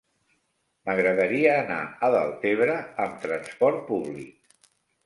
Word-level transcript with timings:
M'agradaria 0.89 1.51
anar 1.65 1.77
a 2.09 2.11
Deltebre 2.17 2.81
amb 3.07 3.25
trasport 3.29 3.89
públic. 3.93 4.73